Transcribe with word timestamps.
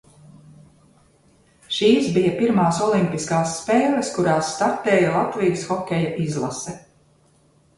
Šīs 1.75 2.07
bija 2.15 2.31
pirmās 2.39 2.79
olimpiskās 2.85 3.53
spēles, 3.59 4.09
kurās 4.17 4.49
startēja 4.55 5.13
Latvijas 5.19 5.67
hokeja 5.75 6.11
izlase. 6.25 6.75